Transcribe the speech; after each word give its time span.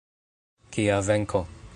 Kia 0.77 0.97
venko! 1.11 1.45